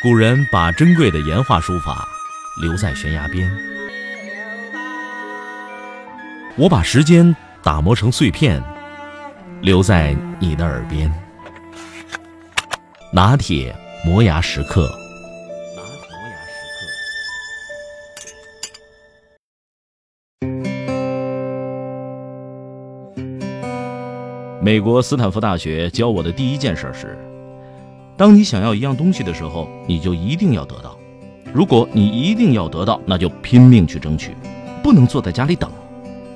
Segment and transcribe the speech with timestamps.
[0.00, 2.06] 古人把珍贵的岩画书法
[2.62, 3.50] 留在悬崖边，
[6.56, 8.62] 我把时间打磨成碎片，
[9.60, 11.12] 留在你的耳边。
[13.12, 13.74] 拿铁
[14.04, 14.88] 磨牙时刻。
[24.62, 27.18] 美国斯坦福大学教我的第一件事是：
[28.18, 30.98] 当你想要一样东西的时候，你就一定要得到。
[31.52, 34.32] 如果你一定要得到，那就拼命去争取，
[34.82, 35.70] 不能坐在家里等。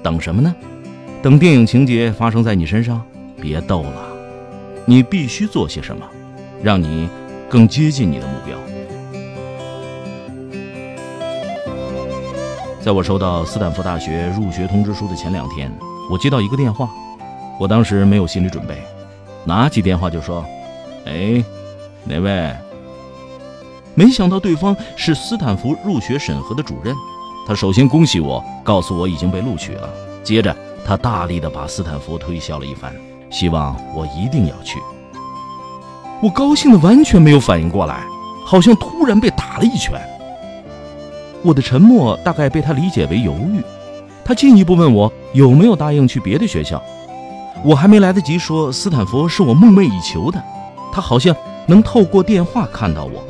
[0.00, 0.54] 等什么呢？
[1.20, 3.02] 等电影情节发生在你身上？
[3.40, 4.16] 别逗了，
[4.86, 6.06] 你必须做些什么，
[6.62, 7.08] 让你
[7.48, 8.56] 更接近你的目标。
[12.80, 15.68] 在我收到斯坦福大学入学通知书的前两天，
[16.08, 16.88] 我接到一个电话。
[17.58, 18.80] 我当时没有心理准备，
[19.44, 20.44] 拿起电话就说
[21.06, 21.44] ：“哎，
[22.04, 22.54] 哪位？”
[23.94, 26.94] 没想到对方是斯坦福入学审核的主任。
[27.46, 29.88] 他首先恭喜我，告诉我已经被录取了。
[30.22, 32.94] 接着，他大力的把斯坦福推销了一番，
[33.30, 34.78] 希望我一定要去。
[36.22, 38.04] 我高兴的完全没有反应过来，
[38.46, 40.00] 好像突然被打了一拳。
[41.42, 43.60] 我的沉默大概被他理解为犹豫。
[44.24, 46.80] 他进一步问我有没有答应去别的学校。
[47.64, 50.40] 我还没来得及说斯坦福是我梦寐以求的，
[50.92, 51.34] 他好像
[51.66, 53.22] 能透过电话看到我，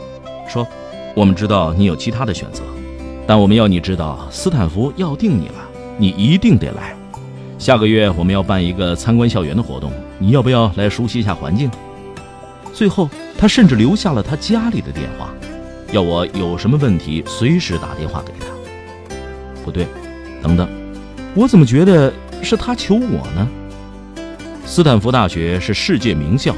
[0.49, 0.67] 说
[1.15, 2.63] ：“我们知道你有其他的选择，
[3.27, 5.55] 但我们要你知道，斯坦福要定你了，
[5.99, 6.97] 你一定得来。
[7.59, 11.71] 下个月我们要办一个参观校园的活动，你要不要来熟悉一下环境？”
[12.73, 15.29] 最后，他甚至留下了他家里的电话，
[15.93, 18.47] 要我有什么问题随时打电话给他。
[19.63, 19.87] 不对，
[20.43, 20.67] 等等，
[21.35, 23.47] 我怎么觉得是他求我呢？
[24.65, 26.55] 斯坦福大学是世界名校，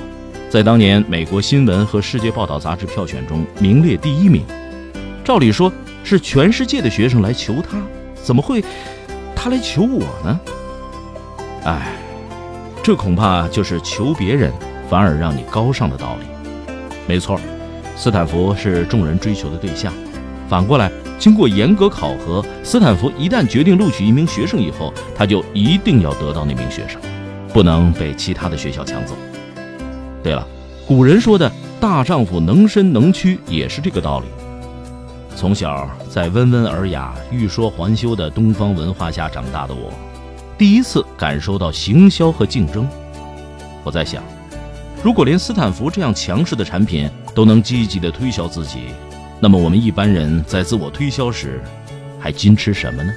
[0.55, 4.45] 在当年美国新闻和世界报道杂志票选中名列第一名。
[5.25, 5.73] 照理说
[6.05, 7.77] 是全世界的学生来求他，
[8.23, 8.65] 怎么会
[9.35, 10.41] 他来求我呢？
[11.65, 11.97] 哎，
[12.85, 14.53] 这恐怕就是求别人
[14.89, 16.63] 反而让你高尚的道理。
[17.09, 17.37] 没错，
[17.97, 19.93] 斯坦福是众人追求的对象。
[20.49, 20.89] 反过来，
[21.19, 27.01] 经过严格考核，斯坦福一旦决定录取一名学生以后，他就一定要得到那名学生。
[27.53, 29.17] 不能被其他的学校抢走。
[30.25, 30.45] 对了，
[30.87, 34.27] 古人说的大丈夫能伸能屈也是这个道理。
[35.37, 39.93] 从小在温文尔雅、欲说还休的东方文化下长大的我，
[40.57, 42.89] 第一次感受到行销和竞争。
[43.85, 44.23] 我在想，
[45.03, 48.85] 如果连斯坦福这样强势的产品都能积极的推销自己，
[49.41, 51.61] 那么我们一般人在自我推销时，
[52.19, 53.13] 还矜持什么呢？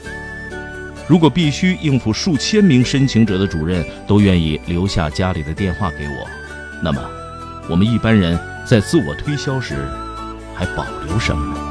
[1.07, 6.27] 如果必须应付数千名申请者的主任都愿意留下家里的电话给我，
[6.83, 7.01] 那么
[7.69, 9.75] 我们一般人在自我推销时
[10.55, 11.61] 还保留什么呢？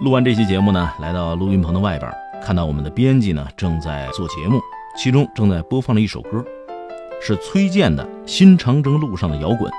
[0.00, 2.10] 录完这期节目呢，来到录音棚的外边。
[2.42, 4.58] 看到我们的编辑呢正在做节目，
[4.96, 6.42] 其中正在播放了一首歌，
[7.20, 9.70] 是崔健的《新长征路上的摇滚》。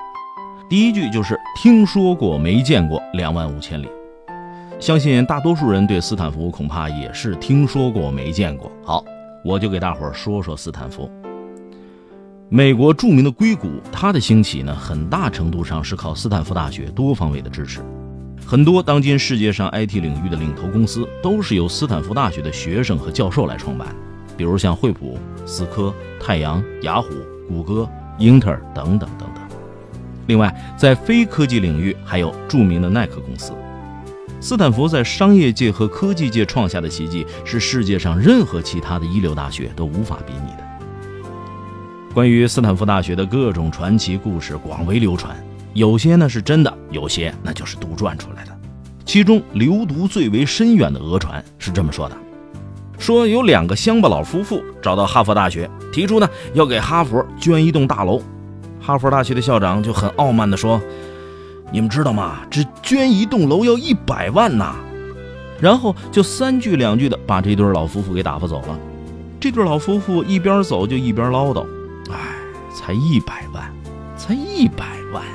[0.69, 3.89] 第一句就是听说过没见过两万五千里，
[4.79, 8.71] 相信大多数人对斯坦福恐怕也是听说过没见过。
[8.85, 9.03] 好，
[9.43, 11.09] 我就给大伙儿说说斯坦福。
[12.49, 17.81] 美国著名的硅谷，它的兴起呢，很大程度上是靠斯坦福大学多方位的支持。
[18.45, 23.87] 很多当今世界上 IT 领域的领头公司都是由斯坦福大学的学生和教授来创办，
[24.37, 25.91] 比如像惠普、思科、
[26.21, 27.07] 太阳、雅虎、
[27.47, 29.09] 谷歌、英特尔等等。
[30.29, 33.51] 另外，在非科技领域还有著名的耐克公司。
[34.39, 40.63] 斯坦福在商业界和科技界创下的奇迹，是世界上任何其他的一流大学都无法比拟的。
[42.13, 45.35] 关于斯坦福大学的各种传奇故事广为流传。
[45.73, 48.55] 有些呢是真的，有些那就是杜撰出来的。
[49.03, 52.15] 其中流毒最为深远的讹传是这么说的：
[52.99, 58.21] 说有两个乡巴佬夫妇找到哈佛大学，提出呢要给哈佛捐一栋大楼。
[58.89, 60.81] 哈佛大学的校长就很傲慢地说
[61.71, 62.39] ：“你们知道吗？
[62.49, 64.73] 只捐一栋楼要一百万呐！”
[65.61, 68.79] 然后就三句两句的把这对老夫妇给打发走了。
[69.39, 71.63] 这对老夫妇一边走就一边唠叨
[72.09, 72.17] ：“哎，
[72.73, 73.71] 才一百万，
[74.17, 74.83] 才一百
[75.13, 75.31] 万呀。”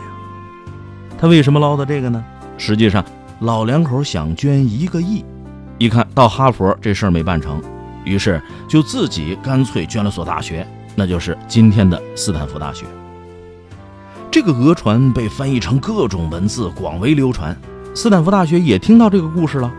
[1.17, 2.25] 他为什么唠叨这个呢？
[2.59, 3.05] 实际上，
[3.39, 5.25] 老两口想捐一个亿，
[5.79, 7.63] 一看到哈佛这事儿没办成，
[8.05, 10.67] 于是就自己干脆捐了所大学，
[10.97, 12.85] 那就是今天的斯坦福大学。
[14.35, 17.57] 这个讹传被翻译成各种文字，广为流传。
[17.95, 19.73] 斯坦福大学也听到这个故事了，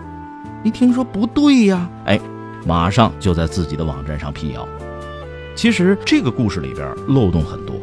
[0.63, 2.18] 一听说不对呀，哎，
[2.66, 4.66] 马上就在自己的网站上辟谣。
[5.57, 7.75] 其实这个故事里边漏洞很多。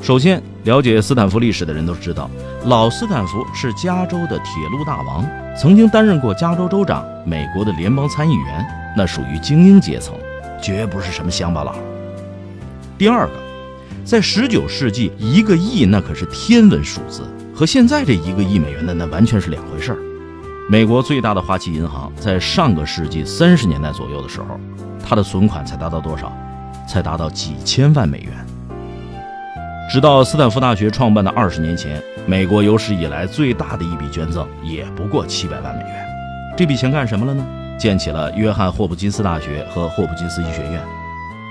[0.00, 2.30] 首先，了解斯坦福历史的人都知道，
[2.64, 5.22] 老斯坦福是加州的铁路大王，
[5.54, 8.66] 曾经担任过加州州长、美国的联邦参议员，
[8.96, 10.14] 那属于精英阶层，
[10.62, 11.74] 绝不是什么乡巴佬。
[12.96, 13.32] 第二个，
[14.04, 17.22] 在19世纪，一个亿那可是天文数字，
[17.54, 19.98] 和现在这一个亿美元的那完全是两回事儿。
[20.68, 24.60] 美国最大的花旗银行在上个世纪三十年代左右的时候，
[25.08, 26.30] 它的存款才达到多少？
[26.86, 28.32] 才达到几千万美元。
[29.90, 36.06] 直到斯坦福大学创办的二十年前，美国有史以来最大的一笔捐赠也不过七百万美元。
[36.56, 37.44] 这笔钱干什么了呢？
[37.78, 40.82] 建起了约翰霍普金斯大学和霍普金斯医学院。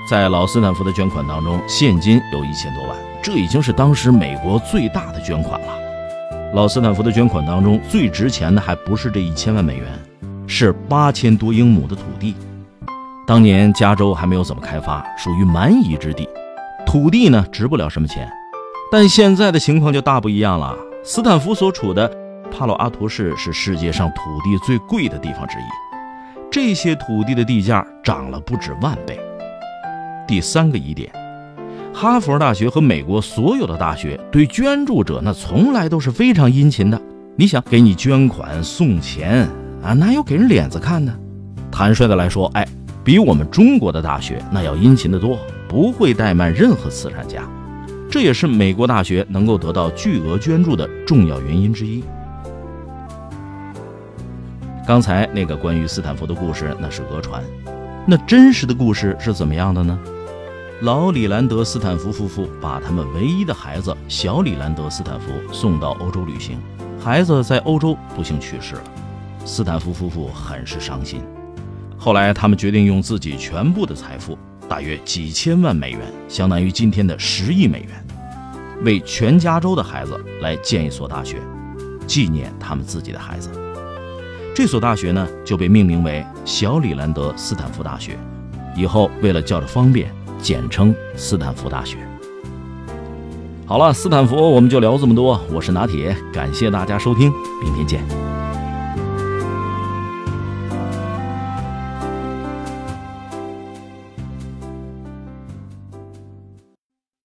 [0.09, 5.67] 在老斯坦福的捐款当中，现金有一千多万，这已经是当时美国最大的捐款了。
[6.53, 9.87] 老斯坦福的捐款当中最值钱的还不是这一千万美元，
[10.45, 12.35] 是八千多英亩的土地。
[13.25, 16.27] 当年加州还没有怎么开发，属于蛮夷之地，
[16.85, 18.29] 土地呢值不了什么钱。
[18.91, 20.75] 但现在的情况就大不一样了。
[21.01, 22.11] 斯坦福所处的
[22.51, 25.63] 帕洛阿图市是世界上土地最贵的地方之一，
[26.51, 29.17] 这些土地的地价涨了不止万倍。
[30.27, 31.11] 第三个疑点，
[31.93, 37.01] 哈佛大学和美国所有的大学对捐助者那从来都是非常殷勤的。
[37.35, 39.47] 你想给你捐款送钱
[39.83, 41.13] 啊，哪有给人脸子看呢？
[41.71, 42.67] 坦率的来说，哎。
[43.05, 45.37] 比我们中国的大学那要殷勤的多，
[45.67, 47.43] 不会怠慢任何慈善家，
[48.09, 52.01] 这也是美国大学能够得到巨额捐助的重要原因之一。
[54.87, 57.43] 刚才那个关于斯坦福的故事那是讹传，
[58.07, 59.99] 那真实的故事是怎么样的呢？
[60.83, 66.57] 老李兰德·斯坦福夫妇把他们唯一的孩子小李兰德·斯坦福送到欧洲旅行，
[66.99, 68.81] 孩子在欧洲不幸去世了，
[69.45, 71.21] 斯坦福夫妇很是伤心。
[71.97, 74.37] 后来，他们决定用自己全部的财富，
[74.67, 78.05] 大约几千万美元，相当于今天的十亿美元，
[78.83, 81.37] 为全加州的孩子来建一所大学，
[82.05, 83.49] 纪念他们自己的孩子。
[84.53, 88.19] 这所大学呢，就被命名为小李兰德斯坦福大学，
[88.75, 91.97] 以后为了叫着方便，简称斯坦福大学。
[93.65, 97.31] 好了，斯坦福我们就聊这么多，我是拿铁，感谢大家收听，
[97.63, 98.42] 明天见。